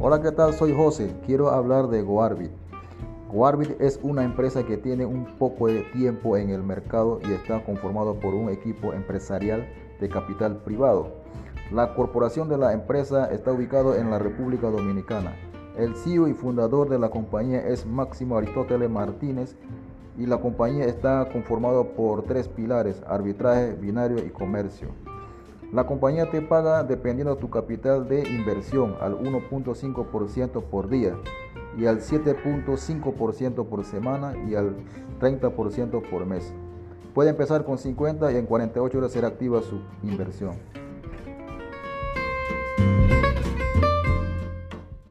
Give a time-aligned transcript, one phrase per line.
[0.00, 0.54] Hola, ¿qué tal?
[0.54, 1.12] Soy José.
[1.26, 2.52] Quiero hablar de Goarbit.
[3.32, 7.64] Goarbit es una empresa que tiene un poco de tiempo en el mercado y está
[7.64, 9.68] conformado por un equipo empresarial
[9.98, 11.08] de capital privado.
[11.72, 15.34] La corporación de la empresa está ubicado en la República Dominicana.
[15.76, 19.56] El CEO y fundador de la compañía es Máximo Aristóteles Martínez
[20.16, 24.90] y la compañía está conformada por tres pilares, arbitraje, binario y comercio.
[25.72, 31.14] La compañía te paga dependiendo de tu capital de inversión al 1.5% por día
[31.76, 34.76] y al 7.5% por semana y al
[35.20, 36.54] 30% por mes.
[37.14, 40.52] Puede empezar con 50 y en 48 horas ser activa su inversión.